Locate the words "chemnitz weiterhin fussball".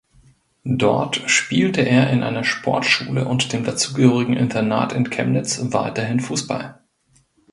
5.11-6.81